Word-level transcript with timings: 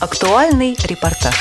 Актуальный 0.00 0.76
репортаж. 0.84 1.34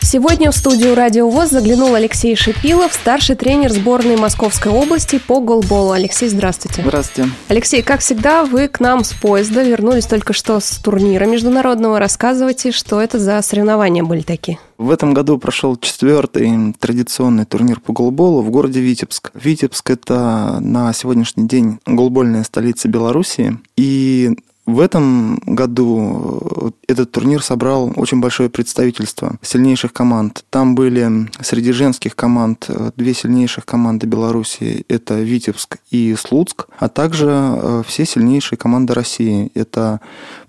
Сегодня 0.00 0.52
в 0.52 0.56
студию 0.56 0.94
«Радио 0.94 1.28
ВОЗ» 1.28 1.50
заглянул 1.50 1.92
Алексей 1.96 2.36
Шипилов, 2.36 2.92
старший 2.92 3.34
тренер 3.34 3.72
сборной 3.72 4.16
Московской 4.16 4.70
области 4.70 5.18
по 5.18 5.40
голболу. 5.40 5.90
Алексей, 5.90 6.28
здравствуйте. 6.28 6.82
Здравствуйте. 6.82 7.30
Алексей, 7.48 7.82
как 7.82 8.02
всегда, 8.02 8.44
вы 8.44 8.68
к 8.68 8.78
нам 8.78 9.02
с 9.02 9.12
поезда, 9.14 9.64
вернулись 9.64 10.06
только 10.06 10.32
что 10.32 10.60
с 10.60 10.76
турнира 10.76 11.24
международного. 11.24 11.98
Рассказывайте, 11.98 12.70
что 12.70 13.00
это 13.00 13.18
за 13.18 13.42
соревнования 13.42 14.04
были 14.04 14.20
такие. 14.20 14.60
В 14.78 14.92
этом 14.92 15.12
году 15.12 15.36
прошел 15.38 15.76
четвертый 15.76 16.72
традиционный 16.78 17.46
турнир 17.46 17.80
по 17.80 17.92
голболу 17.92 18.42
в 18.42 18.50
городе 18.50 18.78
Витебск. 18.78 19.32
Витебск– 19.34 19.90
это 19.90 20.58
на 20.60 20.92
сегодняшний 20.92 21.48
день 21.48 21.80
голбольная 21.84 22.44
столица 22.44 22.86
Белоруссии. 22.86 23.58
И 23.76 24.36
в 24.66 24.80
этом 24.80 25.36
году 25.44 26.72
э, 26.88 26.92
этот 26.92 27.12
турнир 27.12 27.42
собрал 27.42 27.92
очень 27.96 28.20
большое 28.20 28.48
представительство 28.48 29.36
сильнейших 29.42 29.92
команд. 29.92 30.44
Там 30.48 30.74
были 30.74 31.28
среди 31.42 31.72
женских 31.72 32.16
команд 32.16 32.66
э, 32.68 32.90
две 32.96 33.12
сильнейших 33.12 33.66
команды 33.66 34.06
Беларуси. 34.06 34.86
Это 34.88 35.20
Витебск 35.20 35.78
и 35.90 36.14
Слуцк, 36.16 36.66
а 36.78 36.88
также 36.88 37.28
э, 37.30 37.82
все 37.86 38.06
сильнейшие 38.06 38.56
команды 38.56 38.94
России. 38.94 39.50
Это 39.54 40.00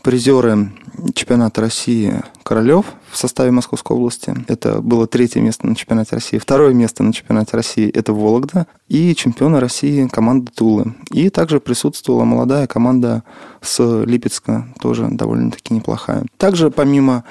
призеры 0.02 0.72
чемпионата 1.14 1.60
России 1.62 2.22
Королев 2.46 2.86
в 3.10 3.18
составе 3.18 3.50
Московской 3.50 3.98
области. 3.98 4.36
Это 4.48 4.80
было 4.80 5.08
третье 5.08 5.42
место 5.42 5.66
на 5.66 5.76
чемпионате 5.76 6.14
России. 6.14 6.38
Второе 6.38 6.76
место 6.76 7.02
на 7.02 7.12
чемпионате 7.12 7.58
России– 7.58 7.90
это 7.94 8.14
Вологда. 8.14 8.68
И 8.88 9.16
чемпиона 9.16 9.60
России 9.60 10.08
команда 10.08 10.52
Тулы. 10.52 10.94
И 11.10 11.32
также 11.32 11.60
присутствовала 11.60 12.24
молодая 12.24 12.68
команда 12.68 13.24
с 13.64 14.04
Липецка, 14.06 14.68
тоже 14.80 15.08
довольно-таки 15.10 15.74
неплохая. 15.74 16.24
Также 16.38 16.70
помимо 16.70 17.24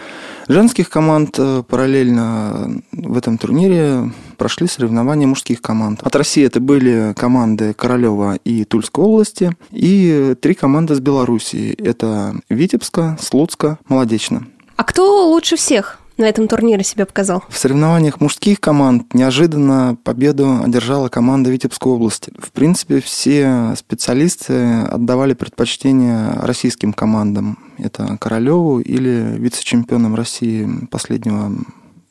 женских 0.49 0.91
команд, 0.91 1.37
э, 1.39 1.63
параллельно 1.63 2.83
в 2.91 3.17
этом 3.17 3.39
турнире 3.39 4.11
прошли 4.37 4.67
соревнования 4.67 5.29
мужских 5.29 5.63
команд. 5.63 6.01
От 6.03 6.17
России 6.17 6.45
это 6.45 6.59
были 6.59 7.15
команды 7.17 7.73
Королева 7.73 8.35
и 8.45 8.65
Тульской 8.65 9.05
области, 9.05 9.57
и 9.71 10.35
три 10.41 10.55
команды 10.55 10.97
с 10.97 11.01
Белоруссии. 11.01 11.73
Это 11.73 12.35
Витебска, 12.49 13.17
Слуцка, 13.21 13.79
Молодечно. 13.87 14.49
А 14.77 14.85
кто 14.85 15.29
лучше 15.29 15.57
всех? 15.57 15.99
на 16.17 16.25
этом 16.27 16.47
турнире 16.47 16.85
себя 16.85 17.07
показал? 17.07 17.43
В 17.49 17.59
соревнованиях 17.59 18.21
мужских 18.21 18.61
команд 18.61 19.15
неожиданно 19.15 19.97
победу 20.05 20.63
одержала 20.65 21.09
команда 21.09 21.51
Витебской 21.51 21.93
области. 21.93 22.33
В 22.39 22.53
принципе, 22.53 23.01
все 23.01 23.75
специалисты 23.77 24.83
отдавали 24.83 25.35
предпочтение 25.35 26.35
российским 26.43 26.93
командам. 26.93 27.59
Это 27.79 28.17
Королеву 28.21 28.79
или 28.79 29.35
вице-чемпионом 29.37 30.15
России 30.15 30.69
последнего 30.91 31.53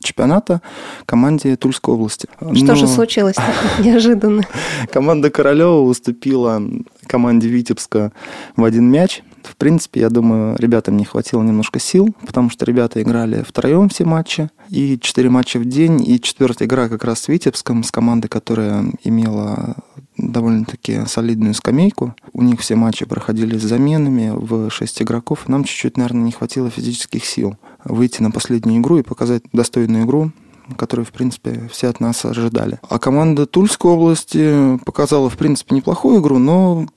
чемпионата 0.03 0.61
команде 1.05 1.55
Тульской 1.55 1.93
области. 1.93 2.27
Что 2.37 2.65
Но... 2.65 2.75
же 2.75 2.87
случилось 2.87 3.37
неожиданно? 3.79 4.43
Команда 4.91 5.29
Королева 5.29 5.79
уступила 5.79 6.61
команде 7.07 7.47
Витебска 7.47 8.11
в 8.57 8.63
один 8.65 8.91
мяч. 8.91 9.23
В 9.43 9.55
принципе, 9.55 10.01
я 10.01 10.09
думаю, 10.09 10.55
ребятам 10.57 10.97
не 10.97 11.05
хватило 11.05 11.43
немножко 11.43 11.79
сил, 11.79 12.15
потому 12.25 12.49
что 12.49 12.65
ребята 12.65 13.01
играли 13.01 13.43
втроем 13.47 13.89
все 13.89 14.05
матчи, 14.05 14.49
и 14.69 14.97
четыре 14.99 15.29
матча 15.29 15.59
в 15.59 15.65
день, 15.65 16.03
и 16.07 16.19
четвертая 16.19 16.67
игра 16.67 16.89
как 16.89 17.03
раз 17.03 17.21
с 17.21 17.27
Витебском, 17.27 17.83
с 17.83 17.91
командой, 17.91 18.27
которая 18.27 18.85
имела 19.03 19.75
довольно-таки 20.17 21.05
солидную 21.07 21.53
скамейку. 21.53 22.15
У 22.33 22.41
них 22.41 22.59
все 22.61 22.75
матчи 22.75 23.05
проходили 23.05 23.57
с 23.57 23.63
заменами 23.63 24.31
в 24.33 24.69
шесть 24.69 25.01
игроков, 25.01 25.45
и 25.47 25.51
нам 25.51 25.63
чуть-чуть, 25.63 25.97
наверное, 25.97 26.23
не 26.23 26.31
хватило 26.31 26.69
физических 26.69 27.25
сил 27.25 27.57
выйти 27.83 28.21
на 28.21 28.31
последнюю 28.31 28.81
игру 28.81 28.97
и 28.97 29.03
показать 29.03 29.43
достойную 29.51 30.05
игру, 30.05 30.31
которую, 30.77 31.05
в 31.05 31.11
принципе, 31.11 31.69
все 31.71 31.87
от 31.89 31.99
нас 31.99 32.23
ожидали. 32.25 32.79
А 32.89 32.99
команда 32.99 33.45
Тульской 33.45 33.91
области 33.91 34.79
показала, 34.85 35.29
в 35.29 35.37
принципе, 35.37 35.75
неплохую 35.75 36.21
игру, 36.21 36.37
но 36.37 36.87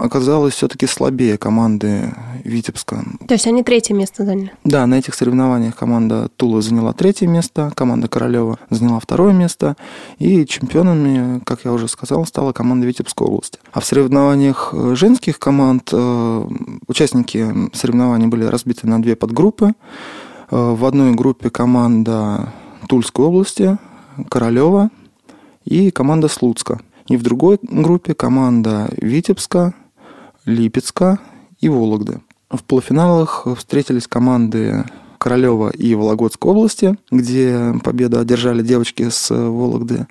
оказалась 0.00 0.54
все-таки 0.54 0.86
слабее 0.86 1.38
команды 1.38 2.14
Витебска. 2.44 3.04
То 3.26 3.34
есть 3.34 3.46
они 3.46 3.62
третье 3.62 3.94
место 3.94 4.24
заняли? 4.24 4.52
Да, 4.64 4.86
на 4.86 4.98
этих 4.98 5.14
соревнованиях 5.14 5.76
команда 5.76 6.28
Тула 6.36 6.62
заняла 6.62 6.92
третье 6.92 7.26
место, 7.26 7.72
команда 7.74 8.08
Королева 8.08 8.58
заняла 8.70 9.00
второе 9.00 9.32
место, 9.32 9.76
и 10.18 10.44
чемпионами, 10.46 11.40
как 11.44 11.64
я 11.64 11.72
уже 11.72 11.88
сказал, 11.88 12.26
стала 12.26 12.52
команда 12.52 12.86
Витебской 12.86 13.26
области. 13.26 13.58
А 13.72 13.80
в 13.80 13.84
соревнованиях 13.84 14.74
женских 14.92 15.38
команд 15.38 15.90
э, 15.92 16.48
участники 16.86 17.70
соревнований 17.72 18.26
были 18.26 18.44
разбиты 18.44 18.86
на 18.86 19.00
две 19.00 19.16
подгруппы. 19.16 19.72
Э, 20.50 20.74
в 20.74 20.84
одной 20.84 21.14
группе 21.14 21.50
команда 21.50 22.52
Тульской 22.88 23.24
области, 23.24 23.78
Королева 24.28 24.90
и 25.64 25.90
команда 25.90 26.28
Слуцка– 26.28 26.80
и 27.10 27.16
в 27.16 27.22
другой 27.22 27.58
группе 27.60 28.14
команда 28.14 28.88
Витебска, 28.96 29.74
Липецка 30.44 31.18
и 31.60 31.68
Вологды. 31.68 32.20
В 32.48 32.62
полуфиналах 32.62 33.48
встретились 33.58 34.06
команды 34.06 34.84
Королева 35.18 35.70
и 35.70 35.94
Вологодской 35.96 36.52
области, 36.52 36.96
где 37.10 37.74
победу 37.82 38.20
одержали 38.20 38.62
девочки 38.62 39.08
с 39.10 39.28
Вологды. 39.34 40.06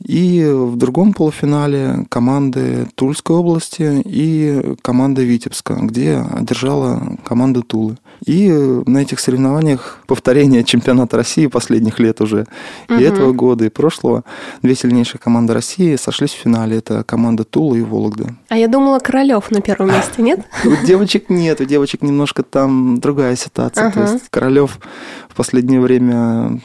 И 0.00 0.48
в 0.48 0.76
другом 0.76 1.12
полуфинале 1.12 2.06
команды 2.08 2.86
Тульской 2.94 3.34
области 3.34 4.00
и 4.04 4.76
команда 4.80 5.22
Витебска, 5.22 5.74
где 5.82 6.18
одержала 6.18 7.18
команда 7.24 7.62
Тулы. 7.62 7.98
И 8.24 8.50
на 8.50 8.98
этих 8.98 9.20
соревнованиях 9.20 9.98
повторение 10.06 10.64
чемпионата 10.64 11.16
России 11.16 11.46
последних 11.46 11.98
лет 11.98 12.20
уже, 12.20 12.46
угу. 12.88 12.98
и 12.98 13.02
этого 13.02 13.32
года, 13.32 13.64
и 13.64 13.68
прошлого, 13.68 14.24
две 14.62 14.74
сильнейшие 14.74 15.20
команды 15.20 15.54
России 15.54 15.96
сошлись 15.96 16.32
в 16.32 16.38
финале. 16.38 16.78
Это 16.78 17.04
команда 17.04 17.44
Тула 17.44 17.76
и 17.76 17.82
Вологда. 17.82 18.34
А 18.48 18.56
я 18.56 18.68
думала, 18.68 18.98
Королев 18.98 19.50
на 19.50 19.60
первом 19.60 19.88
месте, 19.88 20.22
нет? 20.22 20.40
У 20.64 20.86
девочек 20.86 21.28
нет, 21.28 21.60
у 21.60 21.64
девочек 21.64 22.02
немножко 22.02 22.42
там 22.42 22.98
другая 22.98 23.36
ситуация. 23.36 23.90
То 23.90 24.02
есть 24.02 24.28
Королев 24.30 24.78
в 25.28 25.34
последнее 25.34 25.80
время 25.80 26.60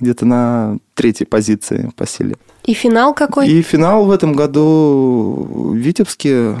где-то 0.00 0.26
на 0.26 0.78
третьей 0.94 1.26
позиции 1.26 1.90
по 1.96 2.06
силе. 2.06 2.36
И 2.64 2.74
финал 2.74 3.14
какой? 3.14 3.48
И 3.48 3.62
финал 3.62 4.04
в 4.04 4.10
этом 4.10 4.34
году 4.34 5.48
в 5.50 5.74
Витебске, 5.74 6.56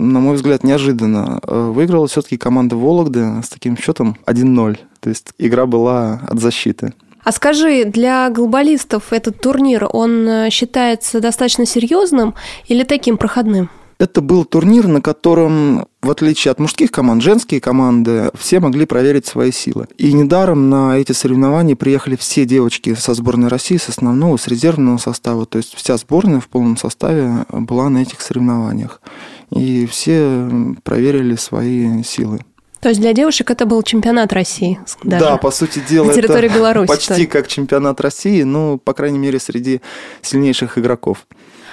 на 0.00 0.20
мой 0.20 0.36
взгляд, 0.36 0.64
неожиданно. 0.64 1.40
Выиграла 1.46 2.06
все-таки 2.08 2.36
команда 2.36 2.76
Вологды 2.76 3.42
с 3.42 3.48
таким 3.48 3.76
счетом 3.76 4.16
1-0. 4.26 4.78
То 5.00 5.08
есть 5.08 5.28
игра 5.38 5.66
была 5.66 6.20
от 6.28 6.40
защиты. 6.40 6.94
А 7.22 7.32
скажи, 7.32 7.84
для 7.84 8.30
глобалистов 8.30 9.12
этот 9.12 9.40
турнир, 9.40 9.86
он 9.92 10.26
э, 10.26 10.50
считается 10.50 11.20
достаточно 11.20 11.66
серьезным 11.66 12.34
или 12.66 12.82
таким 12.82 13.18
проходным? 13.18 13.68
Это 14.00 14.22
был 14.22 14.46
турнир, 14.46 14.86
на 14.88 15.02
котором, 15.02 15.86
в 16.00 16.10
отличие 16.10 16.52
от 16.52 16.58
мужских 16.58 16.90
команд, 16.90 17.22
женские 17.22 17.60
команды 17.60 18.30
все 18.34 18.58
могли 18.58 18.86
проверить 18.86 19.26
свои 19.26 19.52
силы. 19.52 19.88
И 19.98 20.14
недаром 20.14 20.70
на 20.70 20.96
эти 20.96 21.12
соревнования 21.12 21.76
приехали 21.76 22.16
все 22.16 22.46
девочки 22.46 22.94
со 22.94 23.12
сборной 23.12 23.48
России, 23.48 23.76
с 23.76 23.90
основного, 23.90 24.38
с 24.38 24.48
резервного 24.48 24.96
состава. 24.96 25.44
То 25.44 25.58
есть 25.58 25.74
вся 25.74 25.98
сборная 25.98 26.40
в 26.40 26.48
полном 26.48 26.78
составе 26.78 27.44
была 27.50 27.90
на 27.90 27.98
этих 27.98 28.22
соревнованиях. 28.22 29.02
И 29.50 29.84
все 29.84 30.48
проверили 30.82 31.36
свои 31.36 32.02
силы. 32.02 32.40
То 32.80 32.88
есть 32.88 33.02
для 33.02 33.12
девушек 33.12 33.50
это 33.50 33.66
был 33.66 33.82
чемпионат 33.82 34.32
России. 34.32 34.80
Даже. 35.04 35.22
Да, 35.26 35.36
по 35.36 35.50
сути 35.50 35.82
дела, 35.86 36.06
на 36.06 36.14
территории 36.14 36.46
это 36.46 36.54
Беларуси, 36.58 36.88
почти 36.88 37.26
как 37.26 37.48
чемпионат 37.48 38.00
России, 38.00 38.44
ну, 38.44 38.78
по 38.78 38.94
крайней 38.94 39.18
мере, 39.18 39.38
среди 39.38 39.82
сильнейших 40.22 40.78
игроков. 40.78 41.26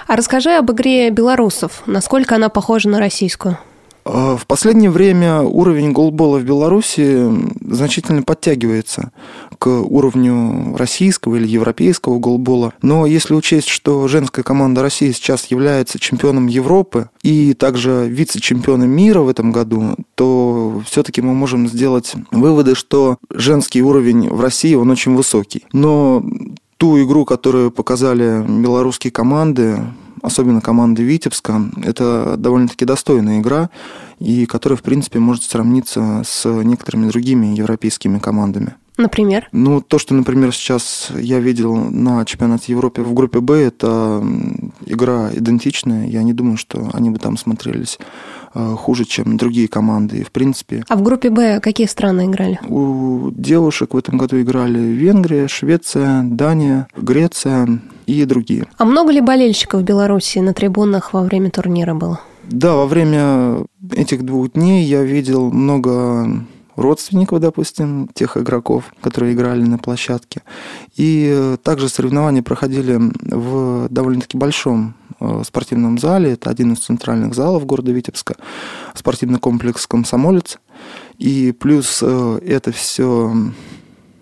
А 0.08 0.16
расскажи 0.16 0.52
об 0.52 0.72
игре 0.72 1.10
белорусов. 1.10 1.84
Насколько 1.86 2.36
она 2.36 2.48
похожа 2.48 2.88
на 2.88 3.00
российскую? 3.00 3.58
А, 4.06 4.38
в 4.38 4.48
последнее 4.48 4.90
время 4.90 5.42
уровень 5.42 5.92
голбола 5.92 6.38
в 6.38 6.46
Беларуси 6.46 7.30
значительно 7.60 8.24
подтягивается 8.24 9.12
к 9.60 9.68
уровню 9.68 10.78
российского 10.78 11.36
или 11.36 11.46
европейского 11.46 12.20
голбола. 12.20 12.74
Но 12.82 13.06
если 13.06 13.34
учесть, 13.34 13.68
что 13.68 14.08
женская 14.08 14.44
команда 14.44 14.82
России 14.82 15.12
сейчас 15.12 15.48
является 15.48 16.00
чемпионом 16.00 16.48
Европы 16.48 17.10
и 17.22 17.54
также 17.54 18.08
вице-чемпионом 18.08 18.90
мира 18.90 19.20
в 19.20 19.28
этом 19.28 19.52
году, 19.52 19.98
то 20.16 20.82
все-таки 20.86 21.22
мы 21.22 21.34
можем 21.34 21.68
сделать 21.68 22.14
выводы, 22.32 22.76
что 22.76 23.18
женский 23.30 23.82
уровень 23.82 24.30
в 24.30 24.40
России, 24.40 24.74
он 24.74 24.90
очень 24.90 25.16
высокий. 25.16 25.66
Но 25.74 26.24
ту 26.78 27.04
игру, 27.04 27.26
которую 27.26 27.72
показали 27.72 28.46
белорусские 28.48 29.12
команды, 29.12 29.80
особенно 30.22 30.62
команды 30.62 31.04
Витебска, 31.04 31.62
это 31.84 32.36
довольно-таки 32.38 32.86
достойная 32.86 33.40
игра, 33.40 33.70
и 34.20 34.46
которая, 34.46 34.78
в 34.78 34.84
принципе, 34.84 35.20
может 35.20 35.44
сравниться 35.44 36.24
с 36.26 36.46
некоторыми 36.46 37.10
другими 37.10 37.48
европейскими 37.56 38.20
командами. 38.20 38.76
Например? 38.98 39.48
Ну, 39.52 39.80
то, 39.80 40.00
что, 40.00 40.16
например, 40.16 40.52
сейчас 40.52 41.12
я 41.16 41.40
видел 41.40 41.76
на 41.76 42.26
чемпионате 42.26 42.72
Европы 42.72 43.04
в 43.04 43.14
группе 43.14 43.40
Б, 43.40 43.56
это 43.62 44.24
игра 44.86 45.30
идентичная. 45.34 46.08
Я 46.08 46.24
не 46.24 46.34
думаю, 46.34 46.58
что 46.58 46.90
они 46.94 47.12
бы 47.12 47.20
там 47.20 47.38
смотрелись 47.38 48.00
э, 48.56 48.76
хуже, 48.76 49.06
чем 49.06 49.38
другие 49.38 49.68
команды. 49.68 50.24
В 50.24 50.32
принципе... 50.32 50.84
А 50.90 50.96
в 50.96 51.04
группе 51.04 51.30
Б 51.30 51.60
какие 51.60 51.86
страны 51.86 52.26
играли? 52.26 52.60
У 52.68 53.30
девушек 53.32 53.94
в 53.94 53.98
этом 53.98 54.18
году 54.18 54.42
играли 54.42 54.80
Венгрия, 54.80 55.48
Швеция, 55.48 56.24
Дания, 56.24 56.88
Греция 56.98 57.80
и 58.08 58.26
другие. 58.26 58.66
А 58.78 58.86
много 58.86 59.12
ли 59.12 59.22
болельщиков 59.22 59.82
в 59.82 59.84
Беларуси 59.84 60.40
на 60.40 60.54
трибунах 60.54 61.14
во 61.14 61.22
время 61.24 61.52
турнира 61.52 61.94
было? 61.94 62.20
Да, 62.50 62.76
во 62.76 62.88
время 62.88 63.66
этих 63.92 64.24
двух 64.24 64.54
дней 64.54 64.86
я 64.86 65.04
видел 65.04 65.52
много 65.52 66.46
родственников, 66.78 67.40
допустим, 67.40 68.08
тех 68.14 68.38
игроков, 68.38 68.94
которые 69.02 69.34
играли 69.34 69.64
на 69.64 69.78
площадке. 69.78 70.44
И 70.96 71.30
э, 71.34 71.58
также 71.62 71.90
соревнования 71.90 72.44
проходили 72.44 73.00
в 73.24 73.90
довольно-таки 73.90 74.38
большом 74.38 74.94
э, 75.20 75.42
спортивном 75.46 75.98
зале. 75.98 76.34
Это 76.34 76.50
один 76.50 76.74
из 76.74 76.80
центральных 76.80 77.34
залов 77.34 77.66
города 77.66 77.92
Витебска. 77.92 78.36
Спортивный 78.94 79.40
комплекс 79.40 79.86
«Комсомолец». 79.88 80.60
И 81.18 81.52
плюс 81.52 82.00
э, 82.04 82.40
это 82.46 82.72
все 82.72 83.34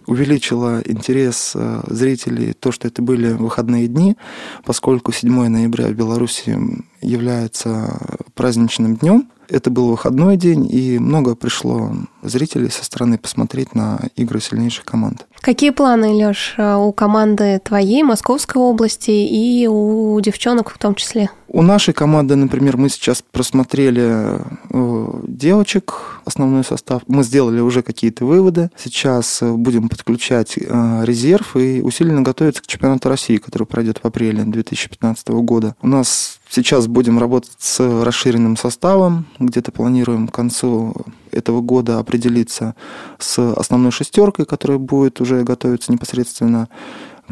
увеличило 0.07 0.81
интерес 0.85 1.55
зрителей 1.87 2.53
то, 2.53 2.71
что 2.71 2.87
это 2.87 3.01
были 3.01 3.33
выходные 3.33 3.87
дни, 3.87 4.15
поскольку 4.63 5.11
7 5.11 5.47
ноября 5.47 5.87
в 5.87 5.93
Беларуси 5.93 6.59
является 7.01 8.19
праздничным 8.35 8.97
днем. 8.97 9.27
Это 9.49 9.71
был 9.71 9.89
выходной 9.89 10.37
день, 10.37 10.67
и 10.71 10.99
много 10.99 11.35
пришло 11.35 11.91
зрителей 12.27 12.69
со 12.69 12.83
стороны 12.83 13.17
посмотреть 13.17 13.75
на 13.75 13.99
игры 14.15 14.39
сильнейших 14.39 14.85
команд. 14.85 15.25
Какие 15.41 15.71
планы, 15.71 16.13
Леш, 16.13 16.55
у 16.57 16.91
команды 16.91 17.59
твоей, 17.63 18.03
Московской 18.03 18.61
области 18.61 19.11
и 19.11 19.67
у 19.67 20.19
девчонок 20.21 20.69
в 20.71 20.77
том 20.77 20.95
числе? 20.95 21.29
У 21.47 21.61
нашей 21.61 21.93
команды, 21.93 22.35
например, 22.35 22.75
мы 22.75 22.89
сейчас 22.89 23.23
просмотрели 23.31 24.41
э, 24.71 25.21
девочек, 25.25 26.19
основной 26.25 26.65
состав. 26.65 27.03
Мы 27.07 27.23
сделали 27.23 27.61
уже 27.61 27.81
какие-то 27.81 28.25
выводы. 28.25 28.71
Сейчас 28.75 29.41
э, 29.41 29.51
будем 29.53 29.87
подключать 29.87 30.57
э, 30.57 31.01
резерв 31.05 31.55
и 31.55 31.81
усиленно 31.81 32.23
готовиться 32.23 32.61
к 32.61 32.67
чемпионату 32.67 33.07
России, 33.07 33.37
который 33.37 33.65
пройдет 33.65 33.99
в 34.03 34.05
апреле 34.05 34.43
2015 34.43 35.29
года. 35.29 35.75
У 35.81 35.87
нас 35.87 36.39
сейчас 36.49 36.87
будем 36.87 37.19
работать 37.19 37.55
с 37.59 38.03
расширенным 38.03 38.57
составом. 38.57 39.25
Где-то 39.39 39.71
планируем 39.71 40.27
к 40.27 40.33
концу 40.33 40.93
этого 41.35 41.61
года 41.61 41.99
определиться 41.99 42.75
с 43.19 43.53
основной 43.53 43.91
шестеркой, 43.91 44.45
которая 44.45 44.77
будет 44.77 45.21
уже 45.21 45.43
готовиться 45.43 45.91
непосредственно 45.91 46.69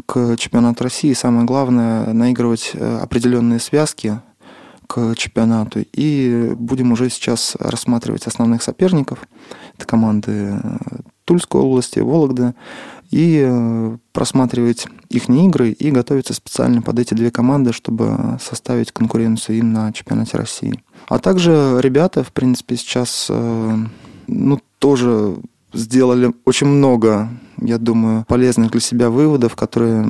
к 0.06 0.36
чемпионату 0.36 0.84
России. 0.84 1.12
Самое 1.12 1.46
главное 1.46 2.12
наигрывать 2.12 2.72
э, 2.74 2.98
определенные 2.98 3.60
связки 3.60 4.20
к 4.86 5.14
чемпионату. 5.16 5.84
И 5.92 6.52
будем 6.56 6.92
уже 6.92 7.08
сейчас 7.10 7.56
рассматривать 7.58 8.26
основных 8.26 8.62
соперников. 8.62 9.20
Это 9.76 9.86
команды 9.86 10.60
э, 10.62 10.78
Тульской 11.24 11.60
области, 11.60 12.00
Вологды. 12.00 12.54
И 13.10 13.44
э, 13.46 13.98
просматривать 14.12 14.86
их 15.08 15.28
игры 15.28 15.70
и 15.70 15.90
готовиться 15.90 16.34
специально 16.34 16.82
под 16.82 16.98
эти 16.98 17.14
две 17.14 17.30
команды, 17.30 17.72
чтобы 17.72 18.38
составить 18.42 18.92
конкуренцию 18.92 19.58
им 19.58 19.72
на 19.72 19.92
чемпионате 19.92 20.36
России. 20.36 20.82
А 21.08 21.18
также 21.18 21.78
ребята, 21.80 22.24
в 22.24 22.32
принципе, 22.32 22.76
сейчас 22.76 23.30
ну, 24.26 24.60
тоже 24.78 25.36
сделали 25.72 26.32
очень 26.44 26.66
много, 26.66 27.28
я 27.60 27.78
думаю, 27.78 28.24
полезных 28.26 28.70
для 28.70 28.80
себя 28.80 29.10
выводов, 29.10 29.56
которые 29.56 30.06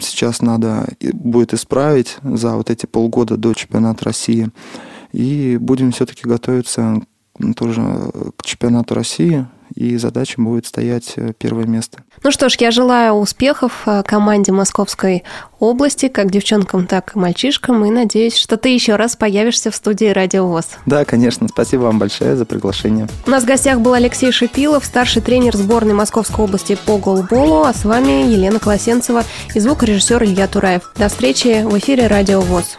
сейчас 0.00 0.42
надо 0.42 0.86
будет 1.12 1.54
исправить 1.54 2.18
за 2.22 2.54
вот 2.56 2.70
эти 2.70 2.86
полгода 2.86 3.36
до 3.36 3.54
чемпионата 3.54 4.04
России. 4.04 4.50
И 5.12 5.56
будем 5.60 5.92
все-таки 5.92 6.28
готовиться 6.28 7.02
тоже 7.56 7.82
к 8.36 8.44
чемпионату 8.44 8.94
России 8.94 9.46
и 9.74 9.96
задача 9.96 10.40
будет 10.40 10.66
стоять 10.66 11.14
э, 11.16 11.32
первое 11.38 11.66
место. 11.66 12.02
Ну 12.22 12.30
что 12.30 12.48
ж, 12.48 12.56
я 12.60 12.70
желаю 12.70 13.14
успехов 13.14 13.82
э, 13.86 14.02
команде 14.04 14.52
Московской 14.52 15.24
области, 15.58 16.08
как 16.08 16.30
девчонкам, 16.30 16.86
так 16.86 17.14
и 17.14 17.18
мальчишкам, 17.18 17.84
и 17.84 17.90
надеюсь, 17.90 18.36
что 18.36 18.56
ты 18.56 18.70
еще 18.70 18.96
раз 18.96 19.16
появишься 19.16 19.70
в 19.70 19.74
студии 19.74 20.06
Радио 20.06 20.46
ВОЗ. 20.46 20.66
Да, 20.86 21.04
конечно. 21.04 21.48
Спасибо 21.48 21.82
вам 21.82 21.98
большое 21.98 22.36
за 22.36 22.44
приглашение. 22.44 23.08
У 23.26 23.30
нас 23.30 23.44
в 23.44 23.46
гостях 23.46 23.80
был 23.80 23.94
Алексей 23.94 24.32
Шипилов, 24.32 24.84
старший 24.84 25.22
тренер 25.22 25.56
сборной 25.56 25.94
Московской 25.94 26.44
области 26.44 26.76
по 26.86 26.98
голболу, 26.98 27.64
а 27.64 27.72
с 27.72 27.84
вами 27.84 28.30
Елена 28.30 28.58
Колосенцева 28.58 29.24
и 29.54 29.60
звукорежиссер 29.60 30.22
Илья 30.24 30.46
Тураев. 30.46 30.92
До 30.96 31.08
встречи 31.08 31.62
в 31.64 31.76
эфире 31.78 32.06
Радио 32.06 32.40
ВОЗ. 32.40 32.78